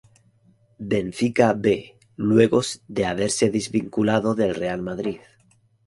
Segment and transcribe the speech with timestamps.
[0.91, 5.19] Benfica B, luego de haberse desvinculado del Real Madrid.